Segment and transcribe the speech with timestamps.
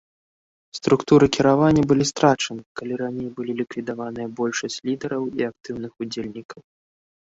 [0.77, 6.59] Структуры кіравання былі страчаныя, калі раней былі ліквідаваныя большасць лідараў і актыўных удзельнікаў.